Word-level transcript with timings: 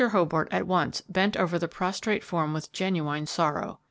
Hobart 0.13 0.47
at 0.49 0.65
once 0.65 1.01
bent 1.01 1.37
over 1.37 1.59
the 1.59 1.67
prostrate 1.67 2.23
form 2.23 2.53
with 2.53 2.71
genuine 2.71 3.27
sorrow. 3.27 3.77